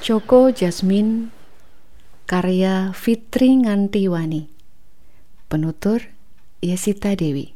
Coko 0.00 0.48
Jasmine 0.48 1.28
Karya 2.24 2.96
Fitri 2.96 3.52
Ngantiwani. 3.52 4.48
Penutur 5.44 6.00
Yesita 6.64 7.12
Dewi. 7.12 7.52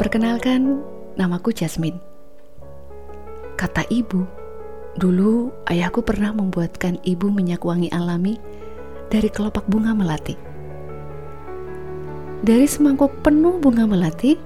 Perkenalkan, 0.00 0.80
namaku 1.20 1.52
Jasmine. 1.52 2.00
Kata 3.60 3.84
ibu, 3.92 4.24
dulu 4.96 5.52
ayahku 5.68 6.00
pernah 6.00 6.32
membuatkan 6.32 6.96
ibu 7.04 7.28
minyak 7.28 7.68
wangi 7.68 7.92
alami 7.92 8.40
dari 9.08 9.28
kelopak 9.32 9.64
bunga 9.68 9.92
melati. 9.96 10.36
Dari 12.44 12.64
semangkuk 12.70 13.24
penuh 13.26 13.58
bunga 13.58 13.84
melati, 13.84 14.38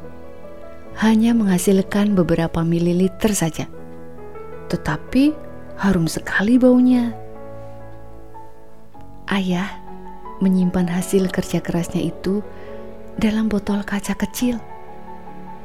hanya 1.05 1.37
menghasilkan 1.37 2.17
beberapa 2.17 2.65
mililiter 2.65 3.37
saja. 3.37 3.69
Tetapi 4.73 5.35
harum 5.77 6.09
sekali 6.09 6.57
baunya. 6.57 7.13
Ayah 9.29 9.69
menyimpan 10.41 10.89
hasil 10.89 11.31
kerja 11.31 11.63
kerasnya 11.63 12.09
itu 12.11 12.41
dalam 13.21 13.47
botol 13.47 13.85
kaca 13.85 14.17
kecil 14.17 14.59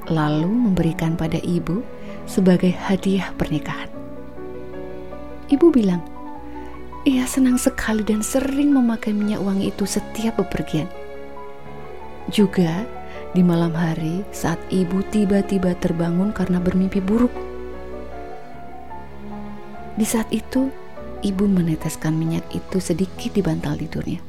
lalu 0.08 0.48
memberikan 0.48 1.20
pada 1.20 1.40
ibu 1.44 1.84
sebagai 2.28 2.72
hadiah 2.72 3.32
pernikahan. 3.36 3.92
Ibu 5.48 5.72
bilang, 5.72 6.04
ia 7.08 7.24
senang 7.24 7.56
sekali 7.56 8.04
dan 8.04 8.20
sering 8.20 8.76
memakai 8.76 9.16
minyak 9.16 9.40
wangi 9.40 9.72
itu 9.72 9.88
setiap 9.88 10.44
bepergian. 10.44 10.92
Juga 12.28 12.84
di 13.32 13.40
malam 13.40 13.72
hari 13.72 14.28
saat 14.36 14.60
ibu 14.68 15.00
tiba-tiba 15.08 15.72
terbangun 15.80 16.36
karena 16.36 16.60
bermimpi 16.60 17.00
buruk. 17.00 17.32
Di 19.96 20.04
saat 20.04 20.28
itu, 20.36 20.68
ibu 21.24 21.48
meneteskan 21.48 22.12
minyak 22.12 22.44
itu 22.52 22.84
sedikit 22.84 23.32
di 23.32 23.40
bantal 23.40 23.80
tidurnya. 23.80 24.20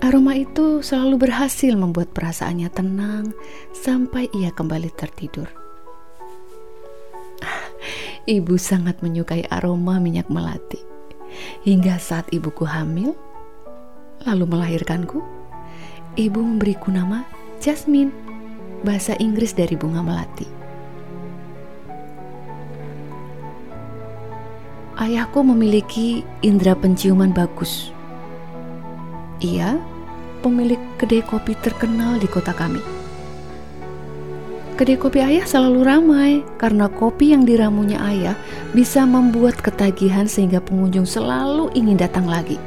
Aroma 0.00 0.40
itu 0.40 0.80
selalu 0.80 1.28
berhasil 1.28 1.76
membuat 1.76 2.16
perasaannya 2.16 2.72
tenang 2.72 3.36
sampai 3.76 4.32
ia 4.32 4.48
kembali 4.56 4.88
tertidur. 4.96 5.65
Ibu 8.26 8.58
sangat 8.58 9.06
menyukai 9.06 9.46
aroma 9.54 10.02
minyak 10.02 10.26
melati. 10.26 10.82
Hingga 11.62 11.94
saat 12.02 12.26
ibuku 12.34 12.66
hamil, 12.66 13.14
lalu 14.26 14.50
melahirkanku, 14.50 15.22
ibu 16.18 16.40
memberiku 16.42 16.90
nama 16.90 17.22
Jasmine, 17.62 18.10
bahasa 18.82 19.14
Inggris 19.22 19.54
dari 19.54 19.78
bunga 19.78 20.02
melati. 20.02 20.42
Ayahku 24.98 25.46
memiliki 25.46 26.26
indera 26.42 26.74
penciuman 26.74 27.30
bagus. 27.30 27.94
Ia 29.38 29.78
pemilik 30.42 30.82
kedai 30.98 31.22
kopi 31.22 31.54
terkenal 31.62 32.18
di 32.18 32.26
kota 32.26 32.50
kami. 32.50 32.95
Kedai 34.76 35.00
kopi 35.00 35.24
ayah 35.24 35.48
selalu 35.48 35.80
ramai 35.88 36.44
karena 36.60 36.84
kopi 36.92 37.32
yang 37.32 37.48
diramunya 37.48 37.96
ayah 38.12 38.36
bisa 38.76 39.08
membuat 39.08 39.56
ketagihan 39.56 40.28
sehingga 40.28 40.60
pengunjung 40.60 41.08
selalu 41.08 41.72
ingin 41.72 41.96
datang 41.96 42.28
lagi. 42.28 42.60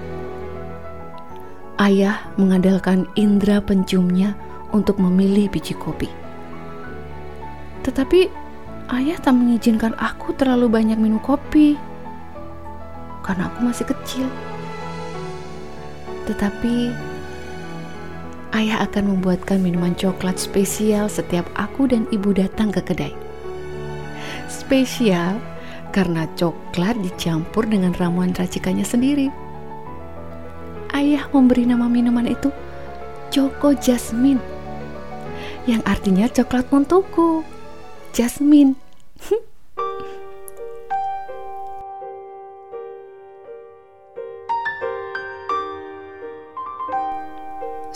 Ayah 1.78 2.18
mengandalkan 2.34 3.06
indera 3.14 3.62
penciumnya 3.62 4.34
untuk 4.74 4.98
memilih 4.98 5.54
biji 5.54 5.78
kopi. 5.78 6.10
Tetapi 7.86 8.26
ayah 8.90 9.18
tak 9.22 9.38
mengizinkan 9.38 9.94
aku 10.02 10.34
terlalu 10.34 10.66
banyak 10.66 10.98
minum 10.98 11.22
kopi 11.22 11.78
karena 13.22 13.54
aku 13.54 13.70
masih 13.70 13.86
kecil. 13.86 14.26
Tetapi 16.26 16.90
ayah 18.56 18.86
akan 18.86 19.18
membuatkan 19.18 19.62
minuman 19.62 19.94
coklat 19.94 20.42
spesial 20.42 21.06
setiap 21.12 21.46
aku 21.54 21.90
dan 21.90 22.10
ibu 22.10 22.34
datang 22.34 22.74
ke 22.74 22.82
kedai. 22.82 23.14
Spesial 24.50 25.38
karena 25.94 26.26
coklat 26.38 26.98
dicampur 27.02 27.66
dengan 27.66 27.94
ramuan 27.98 28.34
racikannya 28.34 28.86
sendiri. 28.86 29.30
Ayah 30.94 31.30
memberi 31.30 31.70
nama 31.70 31.86
minuman 31.86 32.26
itu 32.26 32.50
Choco 33.30 33.78
Jasmine 33.78 34.42
yang 35.70 35.86
artinya 35.86 36.26
coklat 36.26 36.66
untukku. 36.74 37.46
Jasmine. 38.10 38.89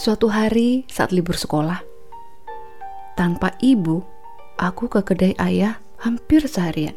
Suatu 0.03 0.27
hari 0.27 0.83
saat 0.91 1.15
libur 1.15 1.39
sekolah, 1.39 1.79
tanpa 3.15 3.55
ibu, 3.63 4.03
aku 4.59 4.91
ke 4.91 4.99
kedai 4.99 5.31
ayah 5.39 5.79
hampir 5.95 6.43
seharian. 6.43 6.91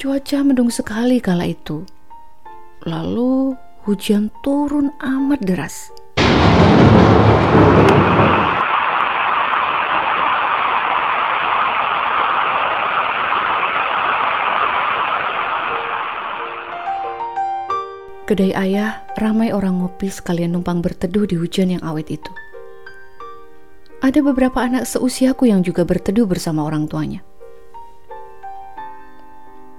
Cuaca 0.00 0.40
mendung 0.40 0.72
sekali 0.72 1.20
kala 1.20 1.52
itu. 1.52 1.84
Lalu 2.88 3.52
hujan 3.84 4.32
turun 4.40 4.88
amat 5.04 5.44
deras. 5.44 5.92
Kedai 18.28 18.52
ayah 18.52 19.08
ramai 19.16 19.56
orang 19.56 19.80
ngopi 19.80 20.12
sekalian 20.12 20.52
numpang 20.52 20.84
berteduh 20.84 21.24
di 21.24 21.40
hujan 21.40 21.72
yang 21.72 21.80
awet 21.80 22.12
itu. 22.12 22.28
Ada 24.04 24.20
beberapa 24.20 24.60
anak 24.60 24.84
seusiaku 24.84 25.48
yang 25.48 25.64
juga 25.64 25.88
berteduh 25.88 26.28
bersama 26.28 26.60
orang 26.60 26.84
tuanya. 26.92 27.24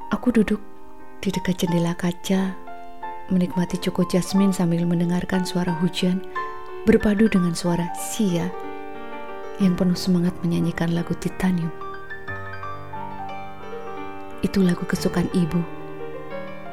Aku 0.10 0.34
duduk 0.34 0.58
di 1.22 1.30
dekat 1.30 1.62
jendela 1.62 1.94
kaca, 1.94 2.58
menikmati 3.30 3.78
cukup 3.78 4.10
jasmin 4.10 4.50
sambil 4.50 4.82
mendengarkan 4.82 5.46
suara 5.46 5.70
hujan 5.78 6.18
berpadu 6.90 7.30
dengan 7.30 7.54
suara 7.54 7.86
Sia 7.94 8.50
yang 9.62 9.78
penuh 9.78 9.94
semangat 9.94 10.34
menyanyikan 10.42 10.90
lagu 10.98 11.14
Titanium. 11.22 11.70
Itu 14.42 14.66
lagu 14.66 14.90
kesukaan 14.90 15.30
ibu 15.38 15.62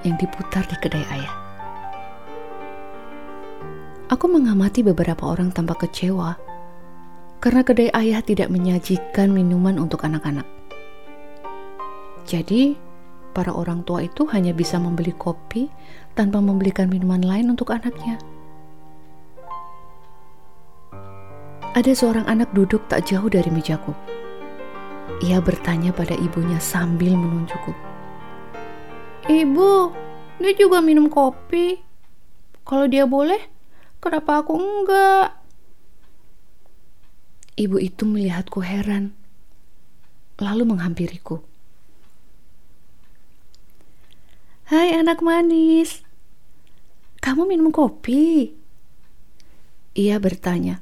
yang 0.08 0.16
diputar 0.16 0.64
di 0.64 0.80
kedai 0.80 1.04
ayah. 1.12 1.45
Aku 4.06 4.30
mengamati 4.30 4.86
beberapa 4.86 5.26
orang 5.26 5.50
tampak 5.50 5.82
kecewa 5.82 6.38
karena 7.42 7.66
kedai 7.66 7.90
ayah 7.90 8.22
tidak 8.22 8.54
menyajikan 8.54 9.34
minuman 9.34 9.82
untuk 9.82 10.06
anak-anak. 10.06 10.46
Jadi, 12.22 12.78
para 13.34 13.50
orang 13.50 13.82
tua 13.82 14.06
itu 14.06 14.22
hanya 14.30 14.54
bisa 14.54 14.78
membeli 14.78 15.10
kopi 15.10 15.66
tanpa 16.14 16.38
membelikan 16.38 16.86
minuman 16.86 17.22
lain 17.22 17.50
untuk 17.50 17.74
anaknya. 17.74 18.22
Ada 21.74 21.92
seorang 21.92 22.30
anak 22.30 22.54
duduk 22.54 22.86
tak 22.86 23.10
jauh 23.10 23.26
dari 23.26 23.50
mejaku. 23.50 23.90
Ia 25.26 25.42
bertanya 25.42 25.90
pada 25.90 26.14
ibunya 26.14 26.62
sambil 26.62 27.18
menunjukku. 27.18 27.74
Ibu, 29.26 29.72
dia 30.38 30.52
juga 30.54 30.78
minum 30.78 31.10
kopi. 31.10 31.82
Kalau 32.62 32.86
dia 32.86 33.02
boleh, 33.04 33.55
Kenapa 34.06 34.38
aku 34.38 34.54
enggak? 34.54 35.34
Ibu 37.58 37.82
itu 37.82 38.06
melihatku 38.06 38.62
heran, 38.62 39.10
lalu 40.38 40.62
menghampiriku. 40.62 41.42
Hai 44.70 44.94
anak 44.94 45.26
manis, 45.26 46.06
kamu 47.18 47.50
minum 47.50 47.74
kopi? 47.74 48.54
Ia 49.98 50.22
bertanya. 50.22 50.78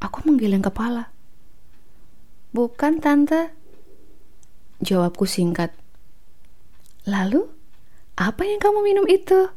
Aku 0.00 0.24
menggeleng 0.24 0.64
kepala. 0.64 1.12
Bukan, 2.56 3.04
Tante. 3.04 3.52
Jawabku 4.80 5.28
singkat. 5.28 5.76
Lalu, 7.04 7.44
apa 8.16 8.48
yang 8.48 8.64
kamu 8.64 8.80
minum 8.80 9.04
itu? 9.04 9.52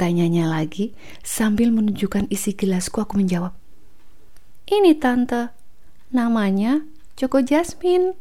Tanyanya 0.00 0.48
lagi 0.48 0.96
sambil 1.22 1.70
menunjukkan 1.70 2.26
isi 2.32 2.56
gelasku 2.56 2.98
aku 2.98 3.20
menjawab. 3.20 3.54
Ini 4.66 4.96
tante, 4.96 5.52
namanya 6.10 6.82
Joko 7.18 7.44
Jasmine. 7.44 8.16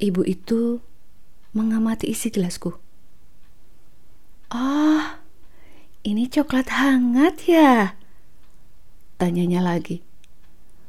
Ibu 0.00 0.22
itu 0.24 0.80
mengamati 1.52 2.08
isi 2.12 2.32
gelasku. 2.32 2.76
Oh, 4.52 5.04
ini 6.06 6.28
coklat 6.30 6.70
hangat 6.70 7.50
ya? 7.50 7.96
Tanyanya 9.16 9.64
lagi. 9.64 10.00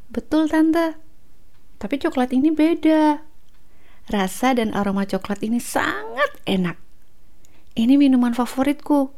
Betul 0.08 0.48
tante, 0.48 0.96
tapi 1.80 2.00
coklat 2.00 2.32
ini 2.32 2.52
beda. 2.52 3.24
Rasa 4.08 4.56
dan 4.56 4.72
aroma 4.72 5.04
coklat 5.04 5.44
ini 5.44 5.60
sangat 5.60 6.32
enak. 6.48 6.87
Ini 7.78 7.94
minuman 7.94 8.34
favoritku. 8.34 9.14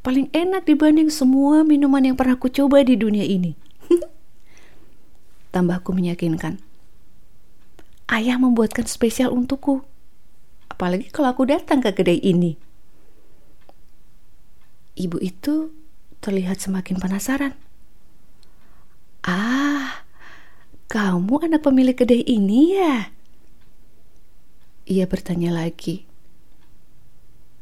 Paling 0.00 0.32
enak 0.32 0.64
dibanding 0.64 1.12
semua 1.12 1.60
minuman 1.68 2.00
yang 2.00 2.16
pernah 2.16 2.40
ku 2.40 2.48
coba 2.48 2.80
di 2.80 2.96
dunia 2.96 3.28
ini. 3.28 3.52
Tambahku 5.52 5.92
meyakinkan. 5.92 6.64
Ayah 8.08 8.40
membuatkan 8.40 8.88
spesial 8.88 9.36
untukku. 9.36 9.84
Apalagi 10.72 11.12
kalau 11.12 11.28
aku 11.28 11.44
datang 11.44 11.84
ke 11.84 11.92
kedai 11.92 12.24
ini. 12.24 12.56
Ibu 14.96 15.20
itu 15.20 15.68
terlihat 16.24 16.64
semakin 16.64 16.96
penasaran. 16.96 17.52
Ah, 19.28 20.08
kamu 20.88 21.52
anak 21.52 21.60
pemilik 21.60 21.96
kedai 21.96 22.24
ini 22.24 22.80
ya? 22.80 23.12
Ia 24.88 25.04
bertanya 25.04 25.52
lagi. 25.52 26.13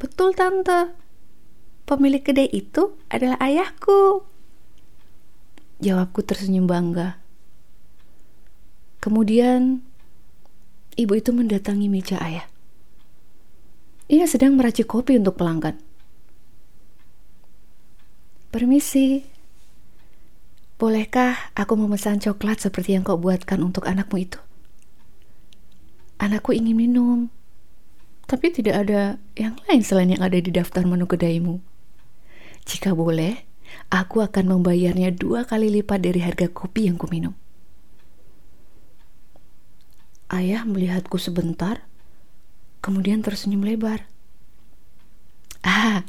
Betul 0.02 0.34
tante, 0.34 0.90
pemilik 1.86 2.18
kedai 2.18 2.50
itu 2.50 2.98
adalah 3.06 3.38
ayahku. 3.38 4.26
Jawabku 5.78 6.26
tersenyum 6.26 6.66
bangga. 6.66 7.22
Kemudian 8.98 9.86
ibu 10.98 11.14
itu 11.14 11.30
mendatangi 11.30 11.86
meja 11.86 12.18
ayah. 12.18 12.50
Ia 14.10 14.26
sedang 14.26 14.58
meracik 14.58 14.90
kopi 14.90 15.22
untuk 15.22 15.38
pelanggan. 15.38 15.78
Permisi, 18.50 19.22
bolehkah 20.82 21.54
aku 21.54 21.78
memesan 21.78 22.18
coklat 22.18 22.58
seperti 22.58 22.98
yang 22.98 23.06
kau 23.06 23.22
buatkan 23.22 23.62
untuk 23.62 23.86
anakmu 23.86 24.26
itu? 24.26 24.42
Anakku 26.18 26.50
ingin 26.50 26.74
minum, 26.74 27.30
tapi 28.32 28.48
tidak 28.48 28.88
ada 28.88 29.20
yang 29.36 29.60
lain 29.68 29.84
selain 29.84 30.08
yang 30.08 30.24
ada 30.24 30.40
di 30.40 30.48
daftar 30.48 30.88
menu 30.88 31.04
kedaimu. 31.04 31.60
Jika 32.64 32.96
boleh, 32.96 33.44
aku 33.92 34.24
akan 34.24 34.56
membayarnya 34.56 35.12
dua 35.12 35.44
kali 35.44 35.68
lipat 35.68 36.00
dari 36.00 36.24
harga 36.24 36.48
kopi 36.48 36.88
yang 36.88 36.96
kuminum. 36.96 37.36
Ayah 40.32 40.64
melihatku 40.64 41.20
sebentar, 41.20 41.84
kemudian 42.80 43.20
tersenyum 43.20 43.68
lebar. 43.68 44.08
Ah, 45.60 46.08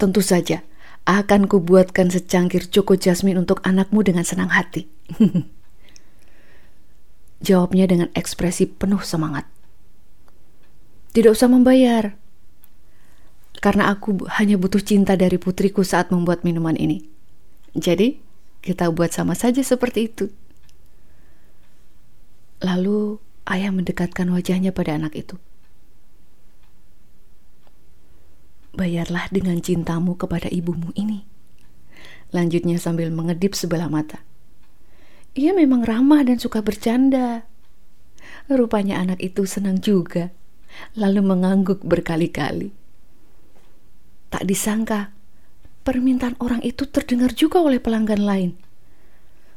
tentu 0.00 0.24
saja 0.24 0.64
akan 1.04 1.44
kubuatkan 1.44 2.08
secangkir 2.08 2.72
coko 2.72 2.96
jasmine 2.96 3.36
untuk 3.36 3.60
anakmu 3.68 4.00
dengan 4.00 4.24
senang 4.24 4.48
hati. 4.48 4.88
Jawabnya 7.44 7.84
dengan 7.84 8.08
ekspresi 8.16 8.64
penuh 8.64 9.04
semangat. 9.04 9.44
Tidak 11.12 11.32
usah 11.32 11.48
membayar, 11.48 12.16
karena 13.66 13.88
aku 13.90 14.28
hanya 14.36 14.60
butuh 14.60 14.80
cinta 14.80 15.16
dari 15.16 15.40
putriku 15.40 15.80
saat 15.82 16.12
membuat 16.12 16.44
minuman 16.44 16.76
ini. 16.76 17.02
Jadi, 17.76 18.20
kita 18.60 18.88
buat 18.92 19.12
sama 19.12 19.34
saja 19.34 19.60
seperti 19.60 20.08
itu. 20.12 20.30
Lalu, 22.64 23.20
ayah 23.48 23.72
mendekatkan 23.72 24.28
wajahnya 24.32 24.72
pada 24.72 24.96
anak 24.96 25.12
itu. 25.16 25.36
Bayarlah 28.76 29.32
dengan 29.32 29.56
cintamu 29.64 30.20
kepada 30.20 30.52
ibumu 30.52 30.92
ini. 30.92 31.24
Lanjutnya 32.30 32.76
sambil 32.76 33.08
mengedip 33.08 33.56
sebelah 33.56 33.88
mata. 33.88 34.20
Ia 35.36 35.56
memang 35.56 35.84
ramah 35.84 36.24
dan 36.24 36.36
suka 36.36 36.60
bercanda. 36.60 37.48
Rupanya 38.48 39.00
anak 39.00 39.20
itu 39.20 39.44
senang 39.48 39.80
juga, 39.80 40.32
lalu 40.96 41.20
mengangguk 41.22 41.84
berkali-kali. 41.84 42.72
Tak 44.32 44.42
disangka, 44.48 45.14
permintaan 45.86 46.34
orang 46.42 46.58
itu 46.66 46.88
terdengar 46.90 47.30
juga 47.32 47.62
oleh 47.62 47.78
pelanggan 47.78 48.22
lain. 48.26 48.52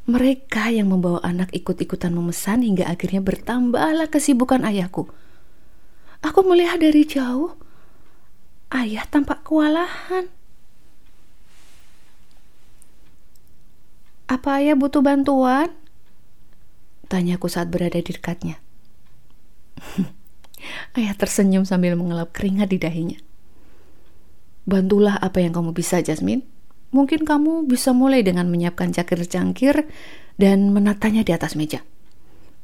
Mereka 0.10 0.74
yang 0.74 0.90
membawa 0.90 1.22
anak 1.22 1.54
ikut-ikutan 1.54 2.14
memesan 2.14 2.66
hingga 2.66 2.90
akhirnya 2.90 3.22
bertambahlah 3.22 4.10
kesibukan 4.10 4.66
ayahku. 4.66 5.10
Aku 6.26 6.40
melihat 6.44 6.82
dari 6.82 7.06
jauh, 7.06 7.56
ayah 8.74 9.06
tampak 9.06 9.46
kewalahan. 9.46 10.28
Apa 14.30 14.62
ayah 14.62 14.78
butuh 14.78 15.02
bantuan? 15.02 15.74
Tanyaku 17.10 17.50
saat 17.50 17.74
berada 17.74 17.98
di 17.98 18.14
dekatnya. 18.14 18.62
ayah 20.96 21.16
tersenyum 21.16 21.64
sambil 21.64 21.96
mengelap 21.96 22.32
keringat 22.32 22.70
di 22.72 22.78
dahinya. 22.82 23.20
Bantulah 24.70 25.18
apa 25.18 25.42
yang 25.42 25.56
kamu 25.56 25.74
bisa, 25.74 25.98
Jasmine. 26.04 26.46
Mungkin 26.90 27.26
kamu 27.26 27.70
bisa 27.70 27.94
mulai 27.94 28.26
dengan 28.26 28.50
menyiapkan 28.50 28.94
cangkir-cangkir 28.94 29.86
dan 30.38 30.74
menatanya 30.74 31.22
di 31.22 31.34
atas 31.34 31.54
meja. 31.54 31.86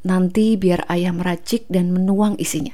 Nanti 0.05 0.53
biar 0.57 0.85
ayah 0.89 1.13
meracik 1.13 1.65
dan 1.69 1.89
menuang 1.93 2.37
isinya. 2.37 2.73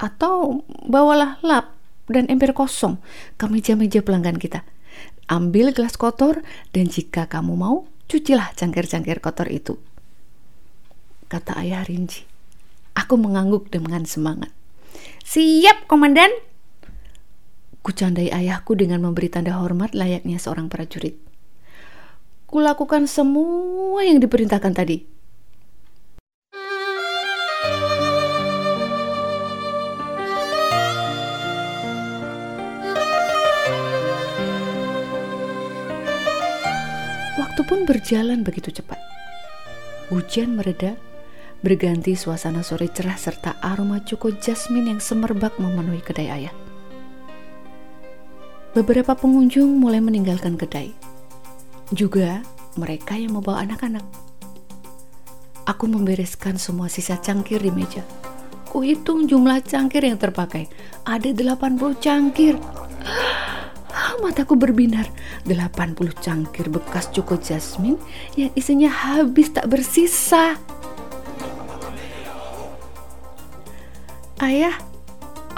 Atau 0.00 0.64
bawalah 0.88 1.40
lap 1.44 1.76
dan 2.08 2.24
ember 2.32 2.56
kosong 2.56 3.00
ke 3.36 3.44
meja-meja 3.48 4.00
pelanggan 4.00 4.40
kita. 4.40 4.64
Ambil 5.28 5.76
gelas 5.76 6.00
kotor 6.00 6.40
dan 6.72 6.88
jika 6.88 7.28
kamu 7.28 7.52
mau, 7.52 7.84
cucilah 8.08 8.56
cangkir-cangkir 8.56 9.20
kotor 9.20 9.48
itu. 9.52 9.76
Kata 11.28 11.60
ayah 11.60 11.84
rinci. 11.84 12.37
Aku 12.98 13.14
mengangguk 13.14 13.70
dengan 13.70 14.02
semangat. 14.02 14.50
Siap, 15.22 15.86
komandan. 15.86 16.34
Kucandai 17.86 18.34
ayahku 18.34 18.74
dengan 18.74 19.06
memberi 19.06 19.30
tanda 19.30 19.54
hormat 19.54 19.94
layaknya 19.94 20.42
seorang 20.42 20.66
prajurit. 20.66 21.14
Kulakukan 22.50 23.06
semua 23.06 24.02
yang 24.02 24.18
diperintahkan 24.18 24.74
tadi. 24.74 24.98
Waktu 37.38 37.62
pun 37.62 37.86
berjalan 37.86 38.42
begitu 38.42 38.74
cepat. 38.74 38.98
Hujan 40.10 40.58
mereda, 40.58 40.98
berganti 41.58 42.14
suasana 42.14 42.62
sore 42.62 42.86
cerah 42.90 43.18
serta 43.18 43.58
aroma 43.58 44.02
cuko 44.02 44.30
jasmin 44.38 44.90
yang 44.90 45.00
semerbak 45.02 45.58
memenuhi 45.58 46.02
kedai 46.02 46.28
ayah. 46.30 46.54
Beberapa 48.76 49.18
pengunjung 49.18 49.80
mulai 49.80 49.98
meninggalkan 49.98 50.54
kedai. 50.54 50.94
Juga 51.90 52.44
mereka 52.78 53.18
yang 53.18 53.34
membawa 53.34 53.64
anak-anak. 53.66 54.04
Aku 55.66 55.90
membereskan 55.90 56.60
semua 56.60 56.86
sisa 56.86 57.18
cangkir 57.18 57.58
di 57.58 57.74
meja. 57.74 58.06
Kuhitung 58.68 59.26
jumlah 59.26 59.64
cangkir 59.64 60.04
yang 60.04 60.20
terpakai. 60.20 60.68
Ada 61.04 61.32
80 61.32 61.98
cangkir 61.98 62.54
mataku 64.20 64.58
berbinar. 64.58 65.08
80 65.46 65.96
cangkir 66.20 66.68
bekas 66.68 67.08
cuko 67.14 67.38
jasmin 67.40 67.96
yang 68.36 68.52
isinya 68.52 68.90
habis 68.90 69.48
tak 69.54 69.70
bersisa. 69.70 70.58
Ayah, 74.38 74.78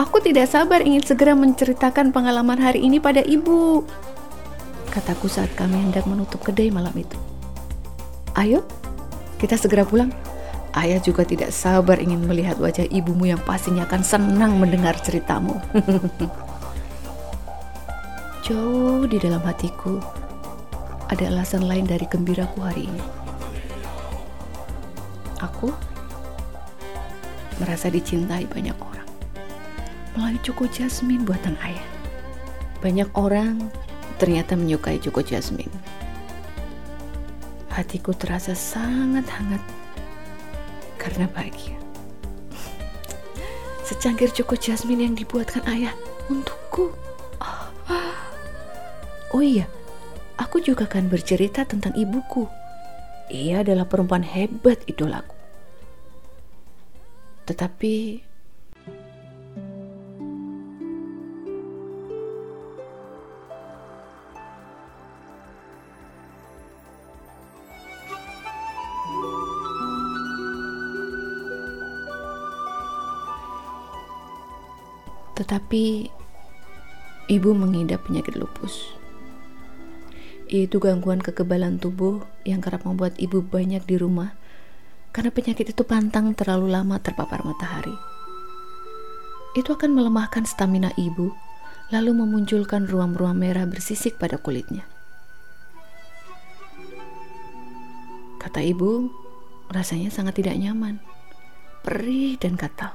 aku 0.01 0.25
tidak 0.25 0.49
sabar 0.49 0.81
ingin 0.81 1.05
segera 1.05 1.37
menceritakan 1.37 2.17
pengalaman 2.17 2.57
hari 2.57 2.81
ini 2.81 2.97
pada 2.97 3.21
ibu. 3.21 3.85
Kataku 4.89 5.29
saat 5.29 5.53
kami 5.53 5.77
hendak 5.77 6.09
menutup 6.09 6.41
kedai 6.41 6.73
malam 6.73 6.97
itu. 6.97 7.13
Ayo, 8.41 8.65
kita 9.37 9.61
segera 9.61 9.85
pulang. 9.85 10.09
Ayah 10.73 10.97
juga 10.97 11.29
tidak 11.29 11.53
sabar 11.53 12.01
ingin 12.01 12.25
melihat 12.25 12.57
wajah 12.57 12.89
ibumu 12.89 13.29
yang 13.29 13.43
pastinya 13.45 13.85
akan 13.85 14.01
senang 14.01 14.57
mendengar 14.57 14.97
ceritamu. 15.05 15.61
Jauh 18.49 19.05
di 19.05 19.21
dalam 19.21 19.45
hatiku 19.45 20.01
ada 21.13 21.29
alasan 21.29 21.69
lain 21.69 21.85
dari 21.85 22.09
gembiraku 22.09 22.65
hari 22.65 22.89
ini. 22.89 23.05
Aku 25.45 25.69
merasa 27.61 27.93
dicintai 27.93 28.49
banyak 28.49 28.75
orang 28.81 29.09
melalui 30.17 30.43
cukup 30.43 30.73
jasmin 30.75 31.23
buatan 31.23 31.55
ayah. 31.63 31.87
Banyak 32.81 33.13
orang 33.15 33.71
ternyata 34.19 34.59
menyukai 34.59 34.99
cukup 34.99 35.29
jasmin. 35.29 35.69
Hatiku 37.71 38.17
terasa 38.17 38.57
sangat 38.57 39.29
hangat 39.31 39.63
karena 40.99 41.31
bahagia. 41.31 41.79
Secangkir 43.87 44.35
cukup 44.35 44.59
jasmin 44.59 45.03
yang 45.03 45.15
dibuatkan 45.15 45.63
ayah 45.71 45.95
untukku. 46.27 46.91
Oh 49.31 49.43
iya, 49.43 49.71
aku 50.43 50.59
juga 50.59 50.91
akan 50.91 51.07
bercerita 51.07 51.63
tentang 51.63 51.95
ibuku. 51.95 52.51
Ia 53.31 53.63
adalah 53.63 53.87
perempuan 53.87 54.27
hebat 54.27 54.83
idolaku. 54.91 55.30
Tetapi 57.51 57.95
Tetapi 75.35 76.07
ibu 77.27 77.51
mengidap 77.51 78.07
penyakit 78.07 78.39
lupus. 78.39 78.95
Itu 80.47 80.79
gangguan 80.79 81.19
kekebalan 81.19 81.83
tubuh 81.83 82.23
yang 82.47 82.63
kerap 82.63 82.87
membuat 82.87 83.19
ibu 83.19 83.43
banyak 83.43 83.83
di 83.83 83.99
rumah 83.99 84.39
karena 85.11 85.31
penyakit 85.35 85.75
itu 85.75 85.83
pantang 85.83 86.35
terlalu 86.39 86.71
lama 86.71 86.99
terpapar 87.03 87.43
matahari. 87.43 87.95
Itu 89.59 89.75
akan 89.75 89.91
melemahkan 89.99 90.47
stamina 90.47 90.95
ibu, 90.95 91.35
lalu 91.91 92.15
memunculkan 92.15 92.87
ruam-ruam 92.87 93.35
merah 93.35 93.67
bersisik 93.67 94.15
pada 94.15 94.39
kulitnya. 94.39 94.87
Kata 98.39 98.63
ibu, 98.63 99.11
rasanya 99.75 100.15
sangat 100.15 100.39
tidak 100.39 100.55
nyaman, 100.55 101.03
perih 101.83 102.39
dan 102.39 102.55
gatal. 102.55 102.95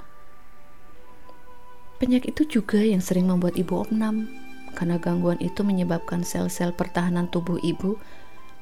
Penyakit 2.00 2.36
itu 2.36 2.60
juga 2.60 2.80
yang 2.80 3.00
sering 3.00 3.28
membuat 3.28 3.56
ibu 3.56 3.80
opnam 3.80 4.28
karena 4.76 5.00
gangguan 5.00 5.40
itu 5.40 5.64
menyebabkan 5.64 6.28
sel-sel 6.28 6.76
pertahanan 6.76 7.32
tubuh 7.32 7.56
ibu 7.64 7.96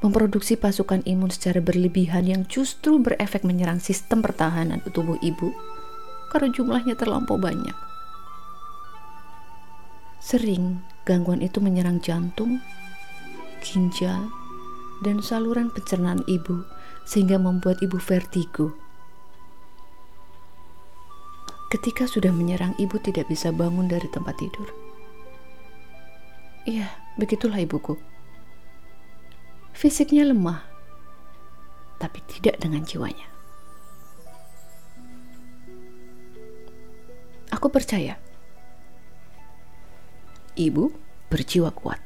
memproduksi 0.03 0.59
pasukan 0.59 0.99
imun 1.07 1.31
secara 1.31 1.63
berlebihan 1.63 2.27
yang 2.27 2.43
justru 2.51 2.99
berefek 2.99 3.47
menyerang 3.47 3.79
sistem 3.79 4.19
pertahanan 4.19 4.83
tubuh 4.91 5.15
ibu 5.23 5.55
karena 6.27 6.51
jumlahnya 6.51 6.99
terlampau 6.99 7.39
banyak. 7.39 7.73
Sering 10.19 10.83
gangguan 11.07 11.39
itu 11.39 11.63
menyerang 11.63 12.03
jantung, 12.03 12.59
ginjal, 13.63 14.27
dan 15.07 15.23
saluran 15.23 15.71
pencernaan 15.71 16.19
ibu 16.27 16.67
sehingga 17.07 17.39
membuat 17.39 17.79
ibu 17.79 17.95
vertigo. 17.95 18.75
Ketika 21.71 22.05
sudah 22.05 22.29
menyerang, 22.29 22.77
ibu 22.77 23.01
tidak 23.01 23.25
bisa 23.31 23.49
bangun 23.49 23.89
dari 23.89 24.05
tempat 24.11 24.37
tidur. 24.37 24.69
Iya, 26.69 26.85
begitulah 27.17 27.57
ibuku. 27.59 28.12
Fisiknya 29.73 30.23
lemah, 30.29 30.63
tapi 31.97 32.21
tidak 32.29 32.61
dengan 32.61 32.85
jiwanya. 32.85 33.27
Aku 37.53 37.69
percaya, 37.69 38.17
ibu 40.57 40.93
berjiwa 41.29 41.73
kuat. 41.73 42.01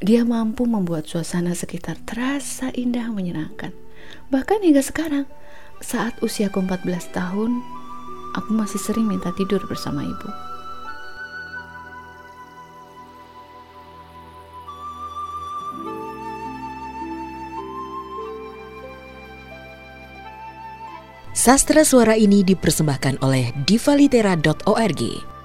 Dia 0.00 0.24
mampu 0.24 0.64
membuat 0.64 1.04
suasana 1.04 1.52
sekitar 1.52 2.00
terasa 2.08 2.72
indah 2.72 3.12
menyenangkan. 3.12 3.76
Bahkan 4.32 4.64
hingga 4.64 4.80
sekarang, 4.80 5.28
saat 5.84 6.16
usiaku 6.24 6.64
14 6.64 7.12
tahun, 7.12 7.60
aku 8.32 8.50
masih 8.56 8.80
sering 8.80 9.04
minta 9.04 9.28
tidur 9.36 9.60
bersama 9.68 10.00
ibu. 10.00 10.49
Sastra 21.40 21.88
suara 21.88 22.12
ini 22.20 22.44
dipersembahkan 22.44 23.24
oleh 23.24 23.48
divalitera.org. 23.64 25.39